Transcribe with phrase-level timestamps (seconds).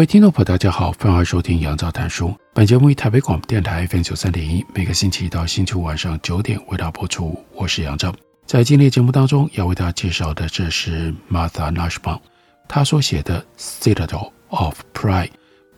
[0.00, 2.34] 各位听众朋友，大家好，欢迎收听杨照谈书。
[2.54, 7.38] 本节目于台北广播电台 FM 九三点一，每个星期一到星期五晚上九点为大家播出。
[7.52, 8.10] 我是杨照。
[8.46, 12.18] 在今天节目当中，要为大家介绍的，这是 Martha Nussbaum
[12.66, 15.26] 她所写的《Citadel of Pride》，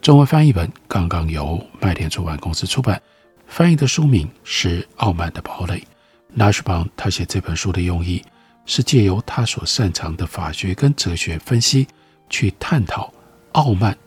[0.00, 3.02] 中文翻译本刚刚由麦田出版公司出版，
[3.48, 5.84] 翻译的书名是《傲慢的堡垒》。
[6.38, 8.22] Nussbaum 她写这本书的用意
[8.66, 11.88] 是借由他所擅长的法学跟哲学分析，
[12.30, 13.12] 去探讨
[13.50, 13.98] 傲慢。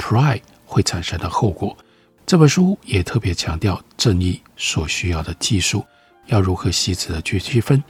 [0.00, 1.76] Pride 会产生的后果，
[2.24, 5.84] 这本书也特别强调正义所需要的技术，
[6.26, 7.82] 要如何细致的去区分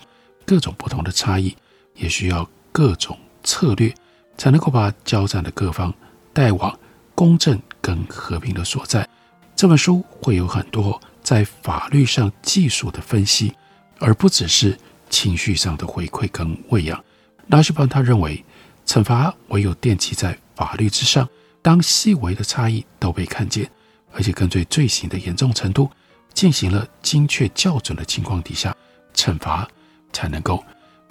[0.44, 1.56] 各种不同的差异，
[1.94, 3.94] 也需要各种策略，
[4.36, 5.94] 才能够把交战的各方
[6.32, 6.76] 带往
[7.14, 9.08] 公正跟和平的所在。
[9.54, 13.54] 这本书会有很多在法律上技术的分析，
[14.00, 14.76] 而不只是
[15.08, 17.02] 情绪上的回馈跟喂养。
[17.46, 18.44] 拉什邦他认为，
[18.84, 21.28] 惩罚唯有奠基在法律之上。
[21.62, 23.70] 当细微的差异都被看见，
[24.12, 25.90] 而且根据罪行的严重程度
[26.32, 28.74] 进行了精确校准的情况底下，
[29.14, 29.68] 惩罚
[30.12, 30.64] 才能够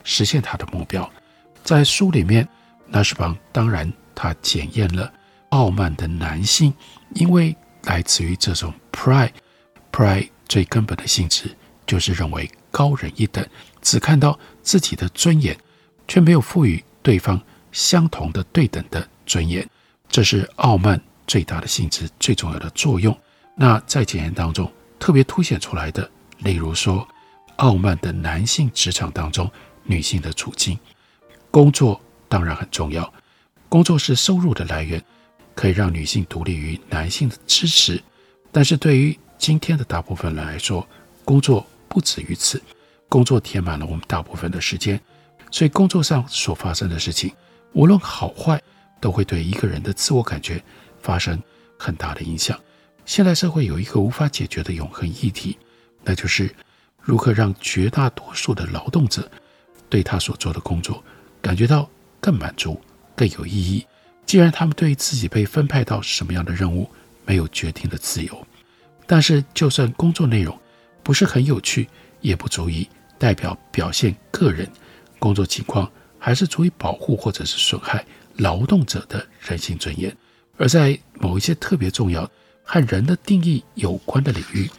[0.04, 1.10] 实现他的目标。
[1.64, 2.48] 在书里面，
[2.88, 5.12] 纳什邦当然他检验了
[5.50, 6.74] 傲慢的男性，
[7.14, 11.56] 因为来自于这种 pride，pride 最根本的性质
[11.86, 13.46] 就是认为高人一等，
[13.82, 15.56] 只看到自己的尊严，
[16.08, 17.40] 却没有赋予对方
[17.72, 19.68] 相同的对等的尊严。
[20.10, 23.16] 这是傲慢最大的性质，最重要的作用。
[23.56, 26.10] 那在检验当中特别凸显出来的，
[26.40, 27.08] 例如说，
[27.58, 29.50] 傲慢的男性职场当中
[29.84, 30.78] 女性的处境。
[31.52, 33.14] 工作当然很重要，
[33.70, 35.04] 工作是收入的来源，
[35.54, 38.02] 可以让女性独立于男性的支持。
[38.52, 40.88] 但是对于今天的大部分人来说，
[41.24, 42.60] 工作不止于此，
[43.08, 45.00] 工作填满了我们大部分的时间，
[45.52, 47.32] 所以工作上所发生的事情，
[47.74, 48.60] 无论好坏。
[49.00, 50.64] 都会对一个人的自我感觉
[51.02, 51.42] 发生
[51.78, 52.60] 很大的影响。
[53.06, 55.58] 现代社会有一个无法解决的永恒议题，
[56.04, 56.54] 那就是
[57.02, 59.30] 如何让绝大多数的劳动者
[59.90, 61.04] 对他所做的工作
[61.42, 61.90] 感觉到
[62.20, 62.80] 更满足、
[63.16, 63.86] 更有意义。
[64.26, 66.88] 既然他们对自己被分派到什么样的任务
[67.26, 68.48] 没有决定的自由，
[69.08, 70.56] 但是就算工作内容
[71.02, 71.90] 不是很有趣，
[72.22, 72.88] 也不足以
[73.18, 74.70] 代表表现个人
[75.18, 78.06] 工作情况，还是足以保护或者是损害。
[78.40, 80.16] 劳动者的人性尊严，
[80.58, 82.30] 而在某一些特别重要
[82.64, 84.70] 和人的定义有关的领域，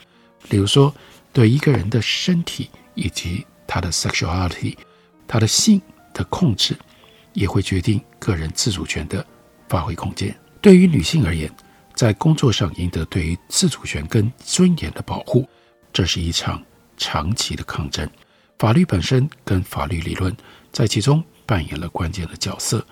[0.48, 0.94] 比如说
[1.32, 4.76] 对一个人的身体以及他的 sexuality，
[5.28, 5.80] 他的性
[6.12, 6.76] 的控制，
[7.34, 9.24] 也会决定个人自主权的
[9.68, 10.34] 发挥空间。
[10.60, 11.50] 对于女性而言，
[11.94, 15.48] 在工作上赢得对于自主权跟尊严的保护，
[15.92, 16.62] 这是一场
[16.96, 18.08] 长期的抗争。
[18.58, 20.34] 法律本身跟法律理论
[20.72, 22.84] 在其中扮演了关键的角色。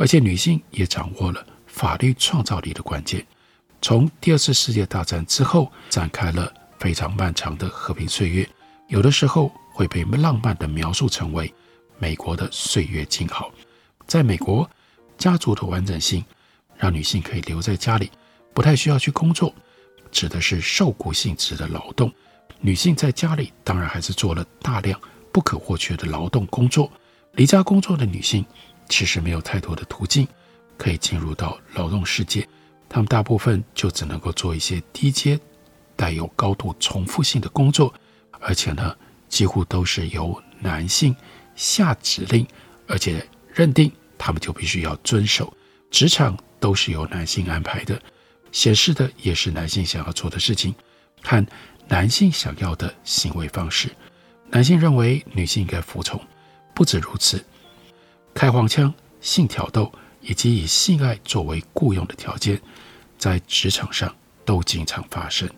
[0.00, 3.24] 而且女性也掌握了法律创造力的关键。
[3.82, 8.48] 从第二次世界大战之后，展开了非常漫长的和平岁月，
[8.88, 11.52] 有的时候会被浪漫地描述成为
[11.98, 13.52] 美国的岁月静好。
[14.06, 14.68] 在美国，
[15.18, 16.24] 家族的完整性
[16.78, 18.10] 让女性可以留在家里，
[18.54, 19.54] 不太需要去工作，
[20.10, 22.10] 指的是受雇性质的劳动。
[22.60, 24.98] 女性在家里当然还是做了大量
[25.30, 26.90] 不可或缺的劳动工作。
[27.34, 28.42] 离家工作的女性。
[28.90, 30.28] 其实没有太多的途径
[30.76, 32.46] 可以进入到劳动世界，
[32.88, 35.38] 他们大部分就只能够做一些低阶、
[35.96, 37.94] 带有高度重复性的工作，
[38.40, 38.94] 而且呢，
[39.28, 41.14] 几乎都是由男性
[41.54, 42.46] 下指令，
[42.88, 45.50] 而且认定他们就必须要遵守。
[45.90, 48.00] 职场都是由男性安排的，
[48.52, 50.74] 显示的也是男性想要做的事情
[51.22, 51.46] 和
[51.88, 53.88] 男性想要的行为方式。
[54.50, 56.20] 男性认为女性应该服从，
[56.74, 57.44] 不止如此。
[58.34, 62.60] 开黄腔、性挑逗以及以性爱作为雇佣的条件，
[63.18, 65.48] 在职场上都经常发生。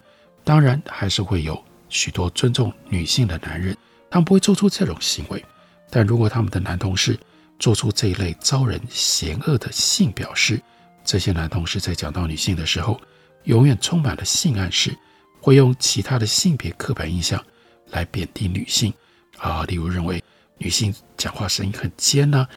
[0.44, 3.76] 当然，还是会有许多尊重女性的男人，
[4.10, 5.44] 他们不会做出这种行为。
[5.90, 7.18] 但如果他们的男同事
[7.58, 10.60] 做出这一类招人嫌恶的性表示，
[11.04, 13.00] 这些男同事在讲到女性的时候，
[13.44, 14.96] 永远充满了性暗示，
[15.40, 17.44] 会用其他的性别刻板印象
[17.90, 18.92] 来贬低女性
[19.38, 20.22] 啊，例如认为
[20.58, 22.48] 女性讲话声音很尖呐、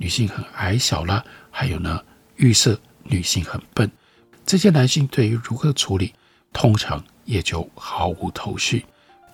[0.00, 2.02] 女性很矮小啦，还有呢，
[2.36, 3.88] 预设女性很笨。
[4.46, 6.14] 这些男性对于如何处理，
[6.54, 8.82] 通常也就毫无头绪。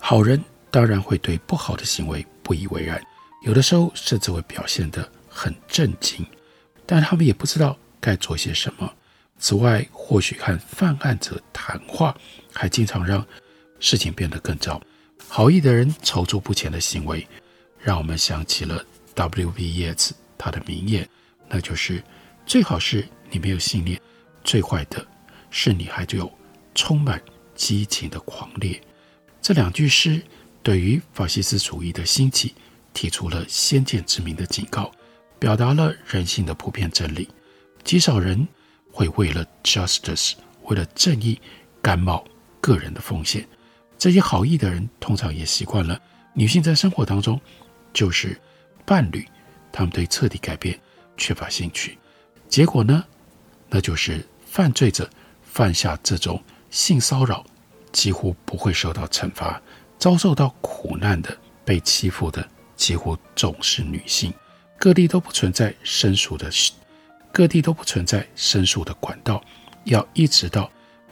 [0.01, 3.01] 好人当然会对不好的行为不以为然，
[3.43, 6.27] 有的时候甚至会表现得很震惊，
[6.85, 8.93] 但他们也不知道该做些什么。
[9.39, 12.13] 此外，或许和犯案者谈话，
[12.53, 13.25] 还经常让
[13.79, 14.83] 事情变得更糟。
[15.29, 17.25] 好意的人踌躇不前的行为，
[17.79, 18.85] 让我们想起了
[19.15, 19.63] W.B.
[19.63, 21.09] Yeats 他的名言，
[21.49, 22.03] 那就是：
[22.45, 24.01] 最好是你没有信念。
[24.45, 25.05] 最坏的
[25.51, 26.33] 是，你还具有
[26.75, 27.21] 充满
[27.55, 28.81] 激情的狂烈。
[29.43, 30.23] 这两句诗
[30.63, 32.55] 对于法西斯主义的兴起
[32.93, 34.91] 提出了先见之明的警告，
[35.39, 37.29] 表达了人性的普遍真理。
[37.83, 38.47] 极少人
[38.91, 41.41] 会为了 justice，为了正义，
[41.81, 42.25] 甘冒
[42.61, 43.47] 个人的风险。
[43.99, 46.01] 这些好意的人通常也习惯了
[46.35, 47.41] 女性在生活当中
[47.93, 48.39] 就是
[48.85, 49.27] 伴侣，
[49.77, 50.81] 他们对彻底改变
[51.19, 51.99] 缺乏兴趣。
[52.49, 53.05] 结果呢，
[53.69, 54.27] 那就是。
[54.47, 55.07] 犯罪者
[55.43, 57.45] 犯下这种性骚扰，
[57.93, 59.61] 几乎不会受到惩罚；
[59.99, 64.33] 遭受到苦难的、被欺负的，几乎总是女性。
[64.79, 66.51] 各地都不存在申诉的，
[67.31, 69.45] 各地都不存在申诉的管道。
[69.85, 70.71] 要一直到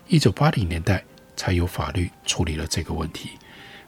[0.09, 1.05] 一九八零年代
[1.37, 3.33] 才有法律处理了这个问题。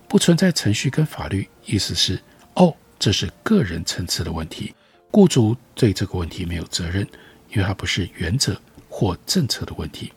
[0.07, 2.23] 不存在程序跟法律，意思是
[2.57, 4.75] 哦，这是个人层次的问题。
[5.11, 7.07] 雇主对这个问题没有责任，
[7.51, 8.61] 因为它不是原则。
[8.89, 10.11] 或政策的问题，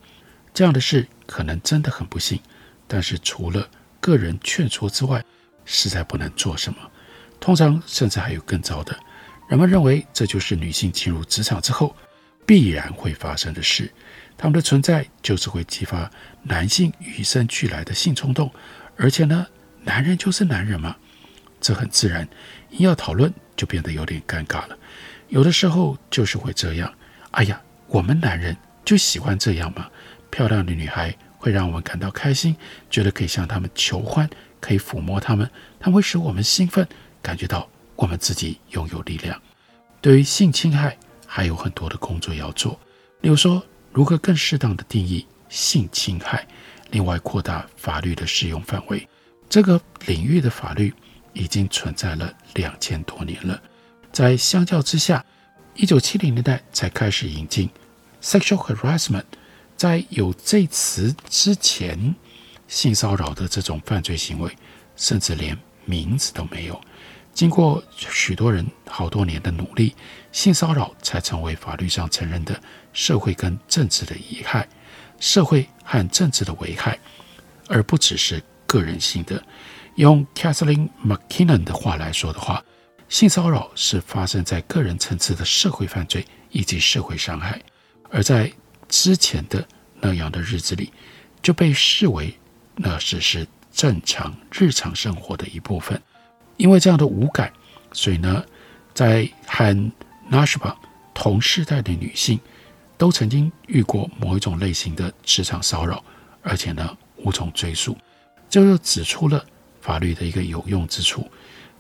[0.53, 2.39] 这样的事可能真的很不幸，
[2.87, 3.67] 但是除了
[3.99, 5.21] 个人劝说之外，
[5.65, 6.79] 实在不能做什么。
[7.41, 8.97] 通常甚至还有更糟的，
[9.49, 11.93] 人们认为这就是女性进入职场之后
[12.45, 13.91] 必然会发生的事。
[14.37, 16.09] 她们的存在就是会激发
[16.41, 18.49] 男性与生俱来的性冲动，
[18.95, 19.45] 而且呢，
[19.83, 20.95] 男人就是男人嘛，
[21.59, 22.25] 这很自然。
[22.69, 24.77] 一要讨论就变得有点尴尬了。
[25.27, 26.93] 有的时候就是会这样。
[27.31, 28.55] 哎呀，我们男人。
[28.85, 29.87] 就喜欢这样吗？
[30.31, 32.55] 漂亮的女孩会让我们感到开心，
[32.89, 34.27] 觉得可以向她们求欢，
[34.59, 35.47] 可以抚摸她们，
[35.79, 36.87] 她会使我们兴奋，
[37.21, 39.39] 感觉到我们自己拥有力量。
[40.01, 42.79] 对于性侵害，还有很多的工作要做，
[43.21, 46.47] 例如说如何更适当的定义性侵害，
[46.89, 49.07] 另外扩大法律的适用范围。
[49.47, 50.91] 这个领域的法律
[51.33, 53.61] 已经存在了两千多年了，
[54.11, 55.23] 在相较之下，
[55.75, 57.69] 一九七零年代才开始引进。
[58.21, 59.23] Sexual harassment，
[59.77, 62.15] 在有这词之前，
[62.67, 64.53] 性骚扰的这种犯罪行为，
[64.95, 66.79] 甚至连名字都没有。
[67.33, 69.95] 经过许多人好多年的努力，
[70.33, 72.59] 性骚扰才成为法律上承认的
[72.91, 74.67] 社会跟政治的遗害，
[75.19, 76.99] 社会和政治的危害，
[77.69, 79.41] 而不只是个人性的。
[79.99, 82.63] 用 Kathleen McKinnon 的话来说的话，
[83.09, 87.61] 性骚扰是发生在个人层次的社会犯罪以及社会伤害。
[88.09, 88.49] 而在
[88.87, 89.67] 之前的
[89.99, 90.93] 那样的日子里，
[91.41, 92.33] 就被视为
[92.77, 96.01] 那只是正常日常生活的一部分。
[96.55, 97.51] 因为这样的无感，
[97.91, 98.41] 所以呢，
[98.93, 99.91] 在和
[100.31, 100.77] Nashba
[101.13, 102.39] 同世代的女性
[102.97, 106.01] 都曾经遇过某一种类型的职场骚扰，
[106.41, 107.97] 而且呢无从追溯。
[108.49, 109.45] 这又指出了
[109.81, 111.29] 法律的一个有用之处：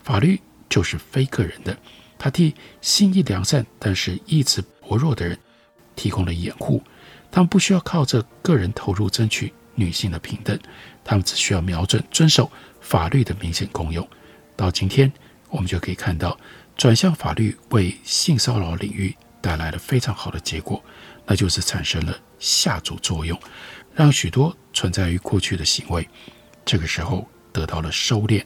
[0.03, 0.39] 法律
[0.69, 1.77] 就是非个人的，
[2.17, 5.37] 它替心意良善但是意志薄弱的人。
[5.95, 6.81] 提供了掩护，
[7.29, 10.57] 他们不需要靠着个人投入争取女性的平等，
[11.03, 14.07] 他们只需要瞄准遵守法律的明显功用。
[14.55, 15.11] 到今天，
[15.49, 16.39] 我们就可以看到
[16.77, 20.81] 转向法律为性骚扰领域带来了非常好的结果，
[21.25, 23.37] 那就是产生了下阻作用，
[23.93, 26.07] 让许多存在于过去的行为，
[26.63, 28.43] 这个时候得到了收敛，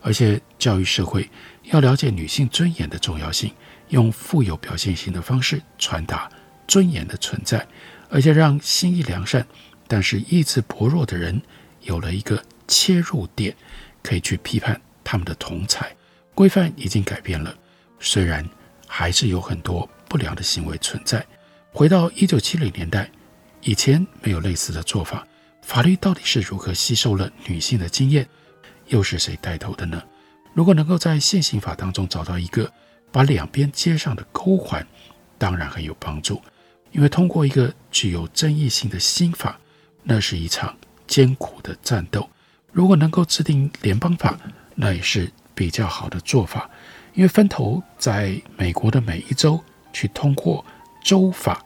[0.00, 1.28] 而且教育社会
[1.64, 3.52] 要了解女性尊严的重要性，
[3.88, 6.30] 用富有表现性的方式传达。
[6.68, 7.64] 尊严的存在，
[8.08, 9.46] 而且让心意良善
[9.86, 11.40] 但是意志薄弱的人
[11.82, 13.54] 有了一个切入点，
[14.02, 15.84] 可以去批判他们的同侪。
[16.34, 17.54] 规范已经改变了，
[18.00, 18.44] 虽然
[18.84, 21.24] 还是有很多不良的行为存在。
[21.70, 23.08] 回到一九七零年代，
[23.60, 25.24] 以前没有类似的做法，
[25.62, 28.28] 法律到底是如何吸收了女性的经验，
[28.88, 30.02] 又是谁带头的呢？
[30.54, 32.72] 如果能够在现行法当中找到一个
[33.12, 34.86] 把两边接上的钩环，
[35.38, 36.40] 当然很有帮助。
[36.92, 39.58] 因为通过一个具有争议性的新法，
[40.02, 40.74] 那是一场
[41.06, 42.28] 艰苦的战斗。
[42.72, 44.38] 如果能够制定联邦法，
[44.74, 46.70] 那也是比较好的做法。
[47.12, 49.62] 因为分头在美国的每一州
[49.92, 50.64] 去通过
[51.02, 51.64] 州法，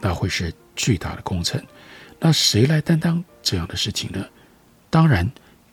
[0.00, 1.62] 那会是巨大的工程。
[2.18, 4.24] 那谁来担当这样的事情呢？
[4.90, 5.30] 当然，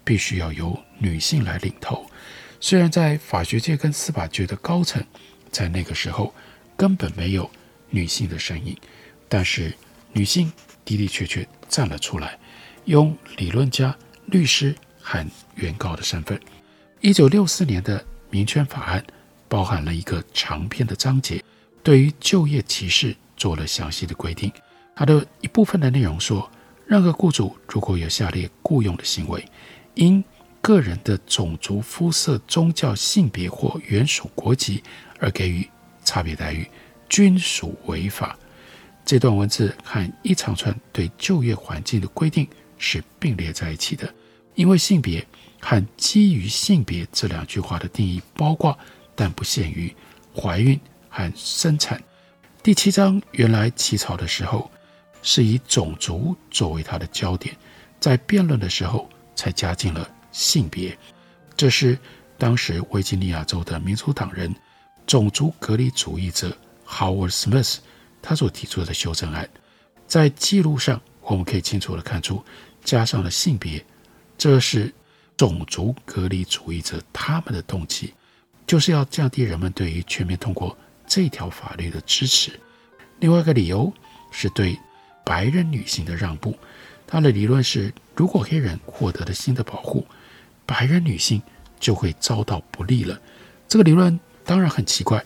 [0.08, 2.10] 必须要由女性来领头。
[2.62, 5.04] 虽然在法学界跟司法界的高层，
[5.52, 6.34] 在那个时候
[6.78, 7.52] 根本没有
[7.90, 8.74] 女性的身影，
[9.28, 9.74] 但是
[10.14, 10.50] 女性
[10.86, 12.40] 的的确确站了出来，
[12.86, 13.94] 用理论家、
[14.28, 16.40] 律师和原告的身份。
[17.02, 19.06] 一九六四年的民权法案
[19.50, 21.44] 包含了一个长篇的章节，
[21.84, 24.50] 对于就业歧视做了详细的规定。
[24.96, 26.50] 它的一部分的内容说，
[26.88, 29.46] 任何雇主如果有下列雇佣的行为，
[29.98, 30.24] 因
[30.62, 34.84] 个人的种族、肤色、宗教、性别或原属国籍
[35.20, 35.68] 而给予
[36.06, 36.70] 差别待遇，
[37.10, 38.38] 均属违法。
[39.04, 44.14] 这段文字和一长串对就业环境的规定是并列在一起的，
[44.54, 45.26] 因为性别
[45.60, 48.78] 和基于性别这两句话的定义包括
[49.16, 49.94] 但不限于
[50.36, 52.00] 怀孕和生产。
[52.62, 54.70] 第七章原来起草的时候
[55.24, 57.56] 是以种族作为它的焦点，
[58.00, 60.10] 在辩论的时候才加进了。
[60.34, 60.96] 性别，
[61.56, 61.98] 这是
[62.38, 64.54] 当时维吉尼亚州的民主党人、
[65.08, 67.78] 种族隔离主义者 Howard Smith
[68.22, 69.50] 他所提出的修正案。
[70.06, 72.44] 在记录上，我们可以清楚地看出，
[72.84, 73.84] 加上了性别，
[74.38, 74.94] 这是
[75.36, 78.14] 种族隔离主义者他们的动机，
[78.68, 80.78] 就是要降低人们对于全面通过
[81.08, 82.52] 这条法律的支持。
[83.20, 83.92] 另外一个理由
[84.32, 84.78] 是对
[85.26, 86.56] 白人女性的让步。
[87.08, 90.06] 他的理论是，如果黑人获得了新的保护，
[90.66, 91.42] 白人女性
[91.80, 93.20] 就会遭到不利了。
[93.68, 95.24] 这个理论当然很奇怪，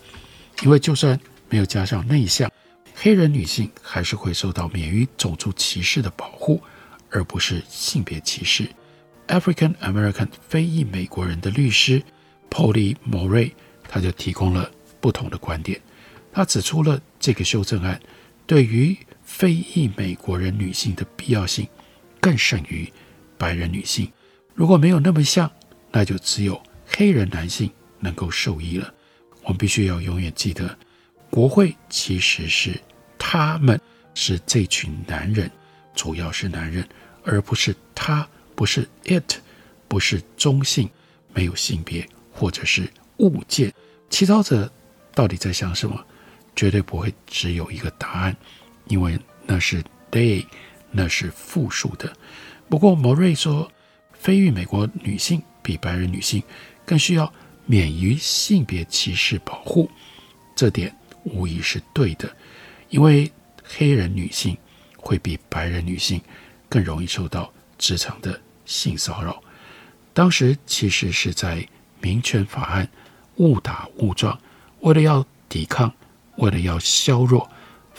[0.61, 1.19] 因为就算
[1.49, 2.51] 没有加上那一项，
[2.93, 6.61] 黑人女性还是会受到免于种族歧视的保护，
[7.09, 8.69] 而不是性别歧视。
[9.27, 12.03] African American 非裔美国人的律师
[12.49, 13.53] Polly Moray
[13.87, 14.69] 他就提供了
[14.99, 15.81] 不同的观点。
[16.33, 17.99] 他指出了这个修正案
[18.45, 18.97] 对于
[19.31, 21.65] 非裔美国人女性的必要性
[22.19, 22.91] 更胜于
[23.37, 24.11] 白人女性。
[24.53, 25.49] 如果没有那么像，
[25.89, 27.71] 那就只有黑人男性
[28.01, 28.93] 能够受益了。
[29.43, 30.77] 我们必须要永远记得，
[31.29, 32.77] 国会其实是
[33.17, 33.79] 他们，
[34.13, 35.49] 是这群男人，
[35.95, 36.87] 主要是男人，
[37.23, 39.37] 而不是他，不是 it，
[39.87, 40.89] 不是中性，
[41.33, 43.73] 没有性别或者是物件。
[44.09, 44.69] 起草者
[45.15, 46.05] 到底在想什么？
[46.53, 48.35] 绝对不会只有一个答案，
[48.91, 50.45] 因为那是 they，
[50.91, 52.11] 那是复数的。
[52.69, 53.71] 不过莫瑞说。
[54.13, 56.43] 非裔美国女性比白人女性
[56.85, 57.33] 更需要
[57.65, 59.89] 免于性别歧视保护，
[60.55, 62.31] 这点无疑是对的，
[62.89, 63.31] 因为
[63.63, 64.55] 黑人女性
[64.95, 66.21] 会比白人女性
[66.69, 69.41] 更容易受到职场的性骚扰。
[70.13, 71.67] 当时其实是在
[71.99, 72.87] 民权法案
[73.37, 74.39] 误打误撞，
[74.81, 75.91] 为了要抵抗，
[76.35, 77.49] 为了要削弱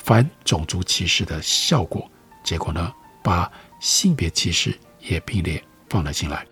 [0.02, 2.10] 反种族歧视的效果，
[2.44, 2.92] 结果呢，
[3.22, 5.62] 把性别歧视也并列。
[5.88, 6.46] 放了进来，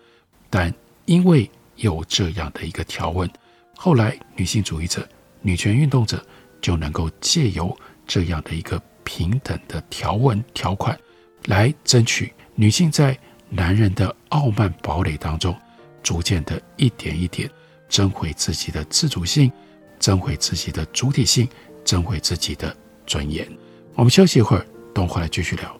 [0.51, 0.71] 但
[1.07, 3.27] 因为有这样的一个条文，
[3.75, 5.09] 后来女性主义者、
[5.41, 6.23] 女权运动者
[6.61, 7.75] 就能够借由
[8.07, 10.95] 这样的一个平等的条文条款，
[11.47, 15.59] 来争取女性在男人的傲慢堡垒当中，
[16.03, 17.51] 逐渐的一点一点
[17.89, 19.51] 争回自己的自主性，
[19.99, 21.49] 争回自己的主体性，
[21.83, 22.77] 争回自己的
[23.11, 23.45] 尊严。
[23.97, 24.65] 我们休息一会儿，
[24.95, 25.77] 等会儿来继续聊。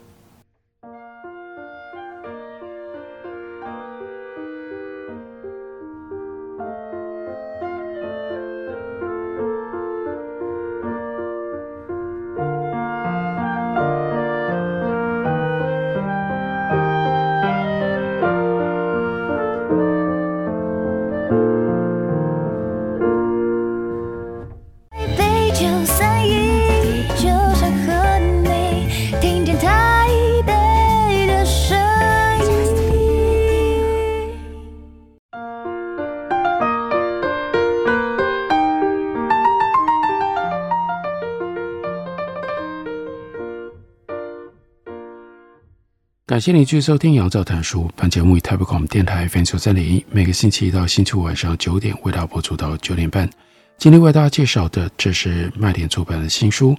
[46.41, 47.85] 感谢你继续收听《杨照谈书》。
[47.95, 53.29] 本节目以台北广播电台 FM 九三点一，每个星期一到星期五晚上九点为大家播出到九点半。
[53.77, 56.75] 今天为大家介绍的，这是麦田出版的新书，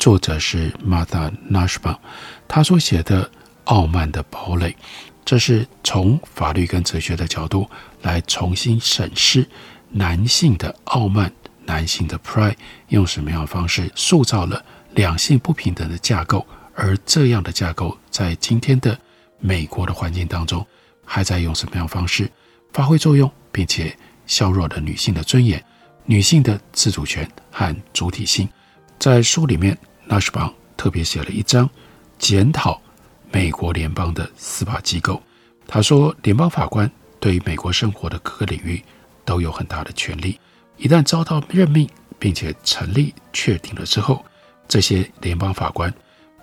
[0.00, 1.96] 作者是 Martha Nussbaum，
[2.48, 3.22] 他所写的
[3.66, 4.70] 《傲慢的堡垒》，
[5.24, 7.70] 这是从法律跟哲学的角度
[8.02, 9.46] 来重新审视
[9.90, 11.32] 男性的傲慢、
[11.66, 12.56] 男性的 pride，
[12.88, 14.60] 用什么样的方式塑造了
[14.96, 16.44] 两性不平等的架构。
[16.74, 18.98] 而这样的架构在今天的
[19.38, 20.66] 美国的环境当中，
[21.04, 22.30] 还在用什么样方式
[22.72, 25.62] 发挥作用，并且削弱了女性的尊严、
[26.04, 28.48] 女性的自主权和主体性。
[28.98, 31.68] 在书里面纳什邦特别写了一章
[32.18, 32.80] 检讨
[33.30, 35.22] 美国联邦的司法机构。
[35.66, 36.90] 他说，联邦法官
[37.20, 38.82] 对于美国生活的各个领域
[39.24, 40.38] 都有很大的权力，
[40.76, 41.88] 一旦遭到任命，
[42.18, 44.24] 并且成立确定了之后，
[44.68, 45.92] 这些联邦法官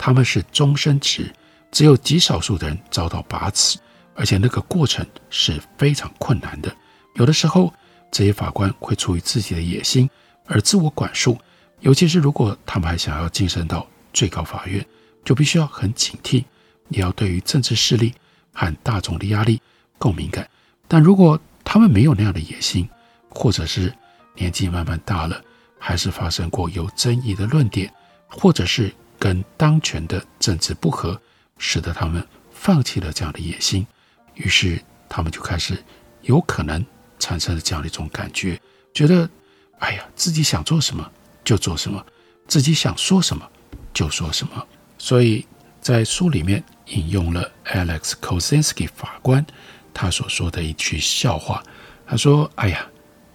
[0.04, 1.32] 他们是终身职，
[1.72, 3.78] 只有极少数的人遭到拔齿，
[4.16, 6.76] 而且那个过程是非常困难的。
[7.14, 7.72] 有的时候，
[8.12, 10.10] 这些法官会出于自己的野心
[10.48, 11.38] 而自我管束，
[11.82, 14.84] 尤其是如果他们还想要晋升到最高法院，
[15.24, 16.46] 就必须要很警惕，
[16.90, 18.12] 也要对于政治势力
[18.54, 19.62] 和大众的压力
[20.00, 20.50] 够敏感。
[20.88, 22.90] 但如果他们没有那样的野心，
[23.30, 23.94] 或者是
[24.36, 25.40] 年纪慢慢大了，
[25.78, 27.94] 还是发生过有争议的论点，
[28.28, 28.92] 或者是
[29.22, 31.22] 跟当权的政治不合，
[31.60, 33.86] 使得他们放弃了这样的野心，
[34.34, 35.78] 于是他们就开始
[36.24, 36.84] 有可能
[37.20, 38.60] 产生了这样的一种感觉，
[38.92, 39.30] 觉得，
[39.78, 41.08] 哎呀，自己想做什么
[41.44, 42.04] 就做什么，
[42.48, 43.48] 自己想说什么
[43.94, 44.68] 就说什么。
[44.98, 45.46] 所以
[45.80, 49.46] 在书里面引用了 Alex Kozinski 法官
[49.94, 51.64] 他所说的一句笑话，
[52.08, 52.88] 他说：“哎呀。”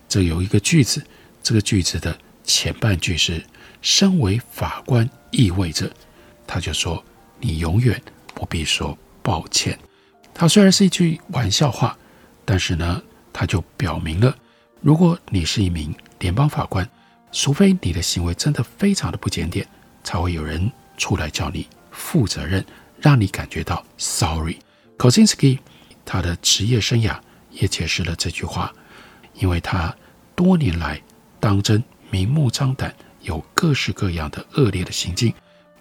[0.08, 1.04] 这有一个句子，
[1.42, 3.44] 这个句子的前半句是
[3.86, 5.88] “身为法官意味着”，
[6.44, 7.00] 他就说
[7.38, 8.02] ：“你永远
[8.34, 9.78] 不必说抱歉。”
[10.34, 11.96] 他虽然是一句玩笑话，
[12.44, 13.00] 但是呢，
[13.32, 14.36] 他就表明了，
[14.80, 16.84] 如果你是一名联邦法官，
[17.30, 19.64] 除非你的行为真的非常的不检点，
[20.02, 22.66] 才会有人出来叫你负责任，
[23.00, 24.58] 让你感觉到 sorry。
[24.98, 25.60] Kozinski
[26.04, 27.16] 他的职业生涯
[27.52, 28.72] 也解释了这句话。
[29.34, 29.94] 因为他
[30.34, 31.00] 多年来
[31.38, 32.92] 当真明目张胆，
[33.26, 35.32] 有各式各样的恶劣的行径，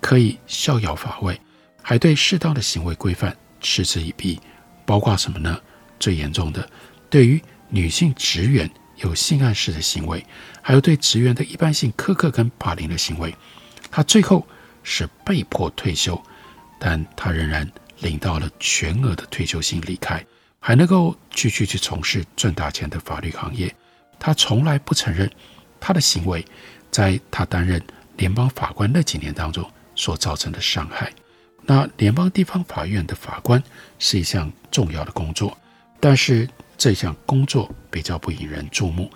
[0.02, 1.40] 可以逍遥法外，
[1.82, 4.40] 还对适当的行为规范嗤之以鼻，
[4.86, 5.60] 包括什么呢？
[6.00, 6.70] 最严重的，
[7.10, 10.24] 对于女性职员有性暗示的行为，
[10.62, 13.34] 还有对职员的一般性苛刻跟霸凌的行为，
[13.90, 14.46] 他最后
[14.84, 16.22] 是被迫退休，
[16.80, 20.24] 但他仍然领到了全额的退休金离开。
[20.60, 23.72] 还能够继续去从事赚大钱的法律行业，
[24.20, 25.30] 他从来不承认
[25.80, 26.44] 他的行为
[26.96, 27.84] 在他担任
[28.16, 31.12] 联邦法官那几年当中所造成的伤害。
[31.64, 33.62] 那联邦地方法院的法官
[34.00, 35.58] 是一项重要的工作，
[36.00, 39.12] 但是这项工作比较不引人注目，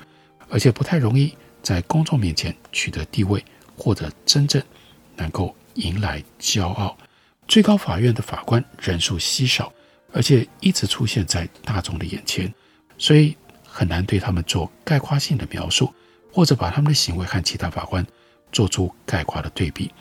[0.49, 3.41] 而且不太容易在公众面前取得地位，
[3.77, 4.61] 或者真正
[5.15, 6.97] 能够迎来骄傲。
[7.47, 9.71] 最高法院的法官人数稀少。
[10.11, 12.53] 而且一直出现在大众的眼前，
[12.97, 15.93] 所以很难对他们做概括性的描述，
[16.39, 18.05] 或者把他们的行为和其他法官
[18.49, 19.91] 做出概括的对比。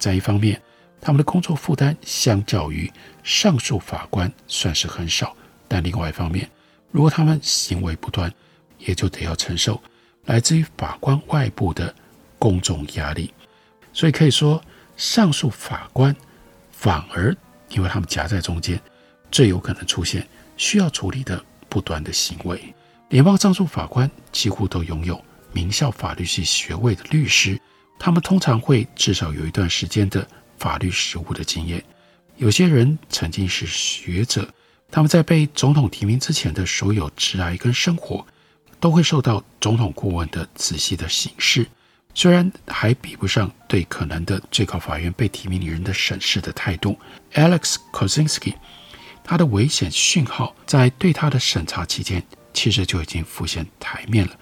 [0.00, 0.60] 在一方面，
[1.00, 5.28] 他们的工作负担相较于上诉法官算是很少；
[5.68, 6.50] 但另外一方面，
[6.90, 8.28] 如果他们行为不端，
[8.80, 9.80] 也就得要承受
[10.24, 11.94] 来自于法官外部的
[12.36, 13.32] 公众压力。
[13.92, 14.60] 所以可以说，
[14.96, 16.12] 上诉法官
[16.72, 17.32] 反而
[17.68, 18.76] 因为他们夹在中间。
[19.30, 22.74] 最有可能出现需要处理的不端的行为。
[23.10, 25.24] 联邦上诉法官几乎都拥有
[25.56, 27.58] 名校法律系学位的律师，
[27.98, 31.82] 他们通常会至少有一段时间的法律实务的经验。
[32.36, 34.46] 有些人曾经是学者，
[34.90, 38.26] 他们在被总统提名之前的所有职涯跟生活，
[38.78, 41.66] 都会受到总统顾问的仔细的审视。
[42.12, 46.98] 虽然还比不上对可能的最高法院被提名人的审视的态度。
[47.32, 48.52] Alex Kozinski。
[49.28, 52.22] 他的危险讯号在对他的审查期间，
[52.54, 54.32] 其实就已经浮现台面了，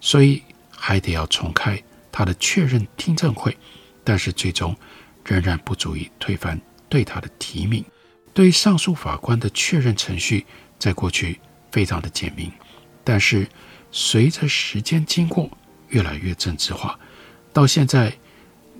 [0.00, 0.42] 所以
[0.84, 3.56] 还得要重开他的确认听证会，
[4.02, 4.76] 但是最终
[5.24, 7.84] 仍然不足以推翻对他的提名。
[8.34, 10.44] 对上诉法官的确认程序，
[10.80, 11.38] 在过去
[11.70, 12.50] 非常的简明，
[13.04, 13.46] 但是
[13.92, 15.48] 随着时间经过
[15.90, 16.98] 越来越政治化，
[17.52, 18.12] 到现在，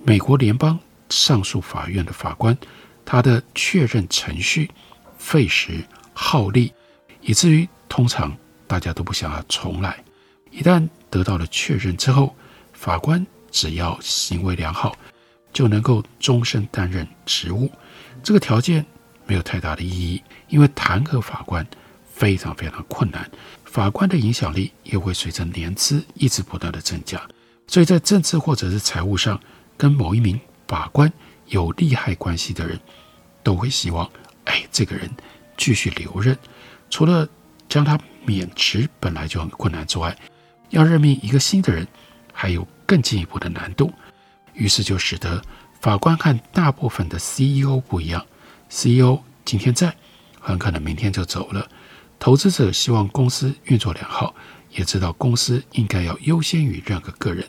[0.03, 2.57] 美国联邦上诉法院的法官，
[3.05, 4.69] 他的确认程序。
[5.15, 5.81] 费时
[6.13, 6.73] 耗力，
[7.21, 8.35] 以至于通常
[8.67, 10.03] 大家都不想要重来。
[10.51, 12.35] 一旦得到了确认之后，
[12.73, 14.97] 法官只要行为良好，
[15.53, 17.71] 就能够终身担任职务。
[18.23, 18.83] 这个条件
[19.27, 21.63] 没有太大的意义，因为弹劾法官
[22.11, 23.29] 非常非常困难。
[23.63, 27.21] 法官的影响力也会随着年资一直不断的增加，
[27.67, 29.39] 所以在政治或者是财务上
[29.77, 31.13] 跟某一名法官
[31.45, 32.79] 有利害关系的人，
[33.43, 34.09] 都会希望。
[34.45, 35.07] 哎，这个人
[35.57, 36.35] 继续留任，
[36.89, 37.29] 除了
[37.69, 40.17] 将他免职本来就很困难之外，
[40.73, 41.87] 要任命一个新的人，
[42.33, 43.93] 还有更进一步的难度。
[44.53, 45.39] 于是就使得
[45.79, 48.25] 法官和大部分的 CEO 不一样
[48.69, 49.95] ，CEO 今天在，
[50.39, 51.69] 很可能明天就走了。
[52.17, 54.33] 投资者希望公司运作良好，
[54.71, 57.47] 也知道公司应该要优先于任何个人。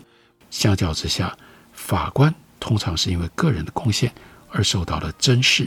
[0.51, 1.35] 相较之下，
[1.73, 4.13] 法官通常是因为个人的贡献
[4.51, 5.67] 而受到了珍视。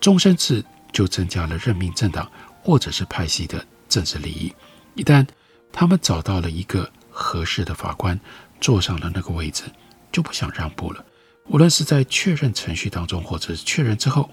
[0.00, 2.30] 终身制就增加了任命政党
[2.62, 4.52] 或者是派系的政治利益。
[4.94, 5.26] 一旦
[5.72, 8.18] 他们找到了一个合适的法官，
[8.60, 9.64] 坐上了那个位置，
[10.10, 11.04] 就不想让步了。
[11.48, 14.30] 无论是在确认程序当中，或者是确认之后，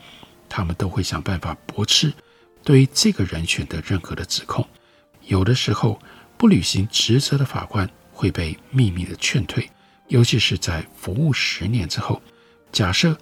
[0.49, 2.11] 他们都会想办法驳斥
[2.63, 4.67] 对于这个人选的任何的指控。
[5.27, 5.99] 有的时候，
[6.37, 9.69] 不履行职责的法官会被秘密的劝退，
[10.07, 12.21] 尤其是在服务十年之后。
[12.71, 13.15] 假设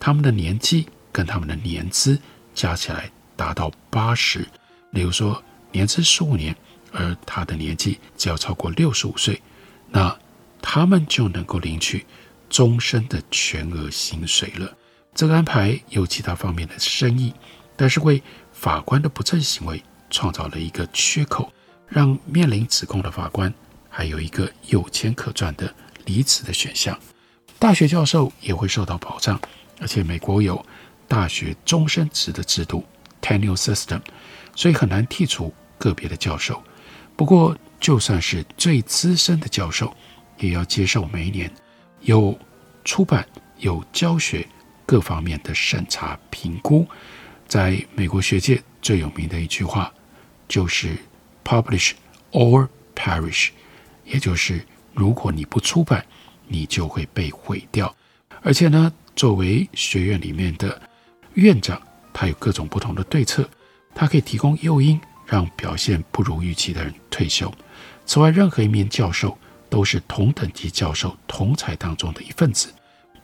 [0.00, 2.18] 他们的年纪跟他们的年资
[2.54, 4.46] 加起来达到八十，
[4.90, 6.54] 例如说年资十五年，
[6.96, 9.40] 而他的年纪只要超过六十五岁，
[9.90, 10.18] 那
[10.60, 12.04] 他们就能够领取
[12.48, 14.74] 终身的全额薪水了。
[15.14, 17.32] 这个安排有其他方面的深意，
[17.76, 21.52] 但是为法官的不正行为创造了一个缺口。
[21.88, 23.54] 让面临指控的法官
[23.88, 25.72] 还有一个有钱可赚的
[26.04, 26.98] 离职的选项。
[27.60, 29.40] 大学教授也会受到保障，
[29.80, 30.66] 而且美国有
[31.06, 32.84] 大学终身职的制度
[33.22, 34.00] （tenure system），
[34.56, 36.60] 所以很难剔除个别的教授。
[37.16, 39.92] 不过，就算是最资深的教授，
[40.38, 41.50] 也要接受每一年
[42.02, 42.38] 有
[42.84, 43.26] 出版、
[43.58, 44.46] 有教学
[44.84, 46.86] 各方面的审查评估。
[47.48, 49.92] 在美国学界最有名的一句话
[50.46, 50.96] 就是。
[51.48, 51.92] Publish
[52.32, 53.50] or perish，
[54.04, 56.04] 也就是如果你不出版，
[56.48, 57.94] 你就会被毁掉。
[58.42, 60.82] 而且呢，作为学院里面的
[61.34, 61.80] 院长，
[62.12, 63.48] 他有各种不同的对策，
[63.94, 67.52] 他可以提供诱因，让表现不如预期的人退休。
[68.06, 69.36] 此外，任何一名教授
[69.68, 72.68] 都是同等级教授同侪当中的一份子，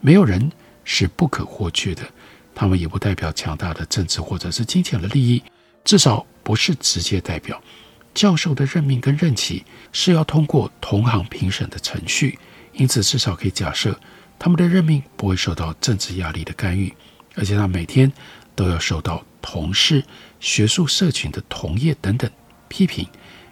[0.01, 0.51] 没有人
[0.85, 2.03] 是不可或缺的。
[2.55, 5.43] 他们也不代表强大的政治或者是金钱的利益，
[5.85, 7.59] 至少不是直接代表。
[8.13, 12.39] 教授的任命跟任期是要通过同行评审的程序，
[12.75, 13.99] 因此至少可以假设
[14.39, 16.93] 他们的任命不会受到政治压力的干预，
[17.37, 18.13] 而且他每天
[18.55, 20.05] 都要受到同事、
[20.43, 22.29] 学术社群的同业等等
[22.67, 23.09] 批评，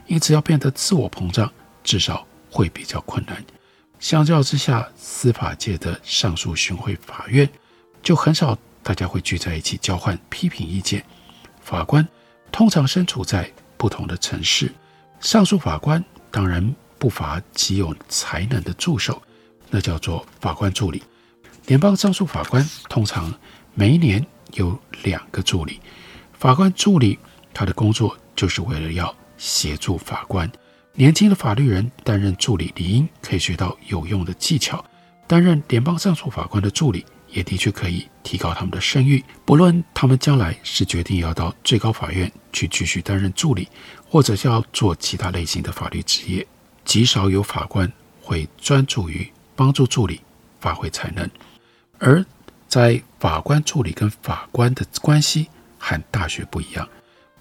[0.08, 1.50] 因此要变得自我膨胀，
[1.84, 3.42] 至少会比较困难。
[4.00, 7.48] 相较之下，司法界的上诉巡回法院
[8.02, 11.04] 就很少大家会聚在一起交换批评意见，
[11.62, 12.06] 法官
[12.50, 14.72] 通常身处在不同的城市，
[15.20, 19.22] 上诉法官当然不乏极有才能的助手，
[19.70, 21.00] 那叫做法官助理。
[21.66, 23.32] 联邦上诉法官通常
[23.74, 25.78] 每一年有两个助理。
[26.40, 27.18] 法官助理
[27.52, 30.50] 他的工作就是为了要协助法官。
[30.94, 34.82] 年轻的法律人担任助理，理应可以学到有用的技巧。
[35.26, 37.04] 担任联邦上诉法官的助理。
[37.32, 39.24] 也的确可以提高他们的声誉。
[39.44, 43.68] 不论他们将来是决定要到最高法院去继续担任助理，
[44.08, 46.44] 或者是要做其他类型的法律职业，
[46.84, 50.20] 极少有法官会专注于帮助助理
[50.58, 51.30] 发挥才能。
[52.00, 52.24] 而
[52.66, 55.46] 在法官助理跟法官的关系
[55.80, 56.88] 和大学不一样，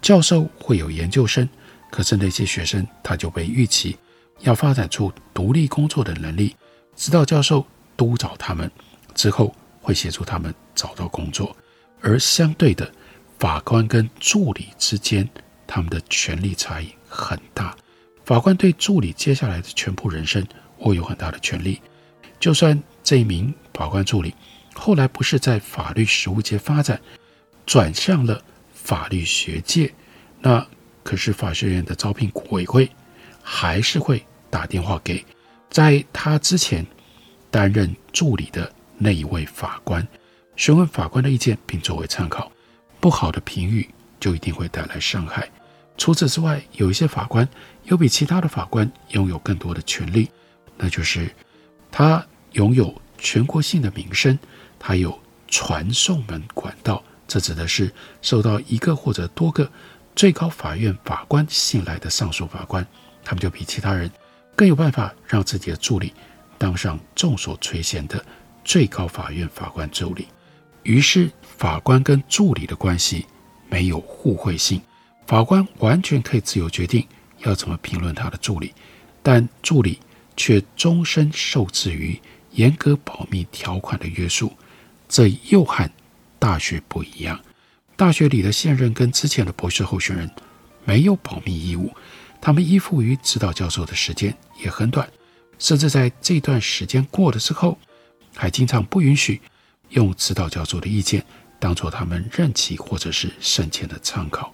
[0.02, 1.48] 教授会有研究生，
[1.92, 3.96] 可是那些学生他就被预期
[4.40, 6.56] 要发展出独立工作的能力，
[6.96, 7.64] 直到教授
[7.96, 8.72] 督导他们
[9.14, 9.54] 之后。
[9.82, 11.56] 会协助他们找到工作，
[12.02, 12.92] 而相对的，
[13.40, 15.28] 法官跟助理之间，
[15.66, 17.76] 他们的权力差异很大。
[18.24, 20.46] 法官对助理接下来的全部人生
[20.80, 21.82] 握有很大的权力。
[22.40, 24.36] 就算这一名法官助理
[24.76, 27.02] 后来不是在法律实务界发展，
[27.70, 29.94] 转向了法律学界，
[30.42, 30.66] 那
[31.04, 32.90] 可是法学院的招聘委员会
[33.44, 35.24] 还是会打电话给
[35.70, 36.84] 在他之前
[37.52, 38.74] 担任助理的。
[38.98, 40.06] 那一位法官
[40.56, 42.52] 询问法官的意见，并作为参考。
[43.00, 43.88] 不好的评语
[44.20, 45.48] 就一定会带来伤害。
[45.96, 47.48] 除此之外，有一些法官
[47.84, 50.28] 有比其他的法官拥有更多的权利，
[50.76, 51.30] 那就是
[51.92, 54.40] 他拥有全国性的名声，
[54.80, 57.04] 他有传送门管道。
[57.30, 57.90] 这指的是
[58.22, 59.72] 受到一个或者多个
[60.16, 62.86] 最高法院法官信赖的上诉法官，
[63.24, 64.12] 他们就比其他人
[64.56, 66.14] 更有办法让自己的助理
[66.58, 68.22] 当上众所垂涎的。
[68.66, 70.28] 最高法院法官助理，
[70.84, 73.26] 于是法官跟助理的关系
[73.68, 74.80] 没有互惠性，
[75.26, 77.08] 法官完全可以自由决定
[77.40, 78.72] 要怎么评论他的助理，
[79.24, 80.00] 但助理
[80.36, 82.20] 却终身受制于
[82.52, 84.54] 严格保密条款的约束。
[85.08, 85.90] 这又和
[86.40, 87.40] 大学不一样，
[87.96, 90.32] 大学里的现任跟之前的博士候选人
[90.86, 91.94] 没有保密义务，
[92.42, 95.08] 他们依附于指导教授的时间也很短，
[95.60, 97.78] 甚至在这段时间过了之后。
[98.36, 99.42] 还经常不允许
[99.90, 101.26] 用指导教授的意见
[101.60, 104.54] 当做他们任期或者是升迁的参考，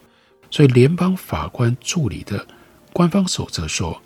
[0.50, 2.48] 所以联邦法官助理的
[2.94, 4.02] 官方守则说，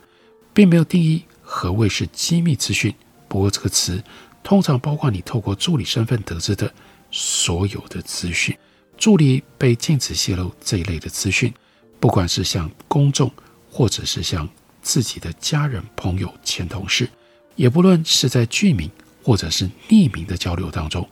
[0.53, 2.93] 并没有定义何谓是机密资讯。
[3.29, 4.03] 不过这个词
[4.43, 6.73] 通常包括你透过助理身份得知的
[7.12, 8.58] 所有的资讯。
[8.98, 11.54] 助理被禁止泄露这一类的资讯，
[12.00, 13.32] 不管是向公众
[13.72, 14.48] 或者是向
[14.82, 17.10] 自己的家人、朋友、前同事。
[17.56, 18.89] 也不论是在具名
[19.24, 21.08] 或者是匿名的交流当中，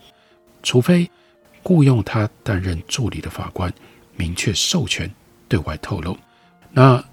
[0.63, 1.09] 除非
[1.63, 3.73] 雇佣他担任助理的法官
[4.15, 5.09] 明确授权
[5.47, 6.17] 对外透露，
[6.71, 7.03] 那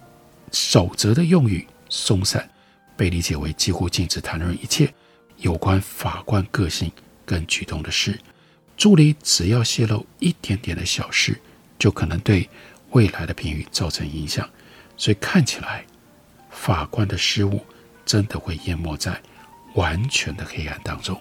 [0.52, 2.48] 守则的用语松散，
[2.96, 4.92] 被理解为几乎禁止谈论一切
[5.38, 6.90] 有关法官个性
[7.24, 8.18] 跟举动的事。
[8.76, 11.40] 助理只要泄露一点点的小事，
[11.78, 12.48] 就可能对
[12.90, 14.48] 未来的评语造成影响。
[14.96, 15.84] 所以看起来，
[16.50, 17.64] 法官的失误
[18.04, 19.20] 真的会淹没在
[19.74, 21.20] 完全的黑暗当中。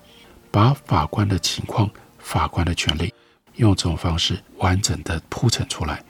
[0.51, 1.89] 把法官的情况、
[2.19, 3.11] 法官的权利，
[3.55, 6.03] 用这种方式完整的铺陈出来，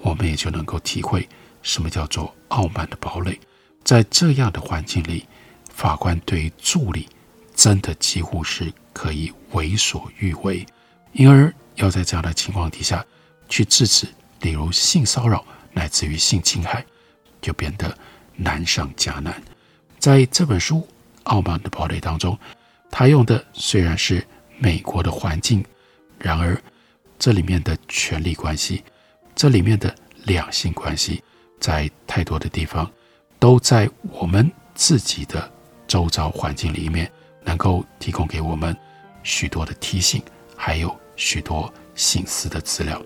[0.00, 1.26] 我们也就能够体会
[1.62, 3.38] 什么叫做傲慢的堡垒。
[3.82, 5.26] 在这样的环境里，
[5.72, 7.08] 法官对于助理
[7.54, 10.66] 真的几乎是可以为所欲为。
[11.16, 13.04] 因而要在这样的情况底下
[13.48, 14.06] 去制止，
[14.42, 16.84] 例如性骚扰乃至于性侵害，
[17.40, 17.96] 就变得
[18.34, 19.42] 难上加难。
[19.98, 20.76] 在这本书
[21.22, 22.38] 《傲慢的堡垒》当中，
[22.90, 24.22] 他用的虽然是
[24.58, 25.64] 美国的环境，
[26.18, 26.60] 然而
[27.18, 28.84] 这里面的权力关系，
[29.34, 31.24] 这里面的两性关系，
[31.58, 32.90] 在太多的地方
[33.38, 35.50] 都在我们自己的
[35.88, 37.10] 周遭环境里面，
[37.42, 38.76] 能够提供给我们
[39.22, 40.22] 许多的提醒，
[40.54, 40.94] 还有。
[41.16, 43.00] 许多心思的资料，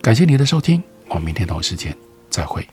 [0.00, 1.96] 感谢您的收听，我们明天同一时间
[2.28, 2.66] 再会。